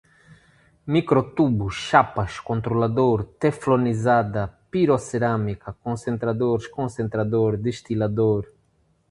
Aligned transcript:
micro-tubos, 0.93 1.75
chapas, 1.87 2.39
controlador, 2.49 3.23
teflonizada, 3.39 4.43
pirocerâmica, 4.71 5.73
concentradores, 5.73 6.65
concentrador, 6.67 7.55
destilador 7.59 8.43